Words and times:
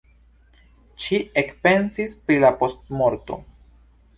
Ŝi 1.03 1.19
ekpensis 1.43 2.17
pri 2.25 2.41
la 2.45 2.51
postmorto. 2.63 3.39